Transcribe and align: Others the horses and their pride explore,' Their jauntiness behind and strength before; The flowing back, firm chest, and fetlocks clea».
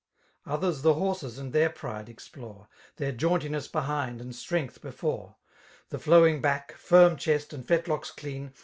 Others 0.47 0.81
the 0.81 0.95
horses 0.95 1.37
and 1.37 1.53
their 1.53 1.69
pride 1.69 2.09
explore,' 2.09 2.67
Their 2.97 3.11
jauntiness 3.11 3.67
behind 3.67 4.19
and 4.19 4.35
strength 4.35 4.81
before; 4.81 5.35
The 5.89 5.99
flowing 5.99 6.41
back, 6.41 6.71
firm 6.71 7.17
chest, 7.17 7.53
and 7.53 7.63
fetlocks 7.63 8.09
clea». 8.09 8.49